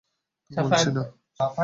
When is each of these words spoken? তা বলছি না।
তা 0.51 0.59
বলছি 0.63 0.89
না। 0.91 1.03